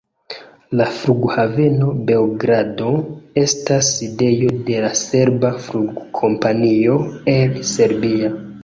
La 0.79 0.85
Flughaveno 0.93 1.89
Beogrado 2.07 2.95
estas 3.43 3.93
sidejo 3.99 4.53
de 4.71 4.83
la 4.87 4.91
serba 5.05 5.55
flugkompanio, 5.69 7.01
Air 7.39 7.59
Serbia. 7.77 8.39